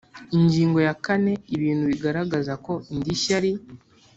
Ingingo 0.37 0.79
ya 0.87 0.95
kane 1.05 1.31
Ibintu 1.55 1.83
bigaragaza 1.91 2.53
ko 2.65 2.73
indishyi 2.93 3.29
ari 3.39 3.51